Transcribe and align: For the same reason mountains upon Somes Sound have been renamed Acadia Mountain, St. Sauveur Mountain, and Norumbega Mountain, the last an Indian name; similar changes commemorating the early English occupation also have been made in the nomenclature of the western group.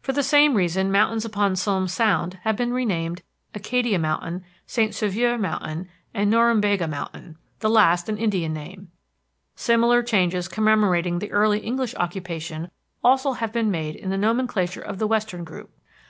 For 0.00 0.12
the 0.12 0.24
same 0.24 0.54
reason 0.56 0.90
mountains 0.90 1.24
upon 1.24 1.52
Somes 1.54 1.92
Sound 1.92 2.38
have 2.42 2.56
been 2.56 2.72
renamed 2.72 3.22
Acadia 3.54 4.00
Mountain, 4.00 4.42
St. 4.66 4.92
Sauveur 4.92 5.38
Mountain, 5.38 5.88
and 6.12 6.28
Norumbega 6.28 6.88
Mountain, 6.90 7.36
the 7.60 7.70
last 7.70 8.08
an 8.08 8.18
Indian 8.18 8.52
name; 8.52 8.90
similar 9.54 10.02
changes 10.02 10.48
commemorating 10.48 11.20
the 11.20 11.30
early 11.30 11.60
English 11.60 11.94
occupation 11.94 12.72
also 13.04 13.34
have 13.34 13.52
been 13.52 13.70
made 13.70 13.94
in 13.94 14.10
the 14.10 14.18
nomenclature 14.18 14.80
of 14.82 14.98
the 14.98 15.06
western 15.06 15.44
group. 15.44 15.70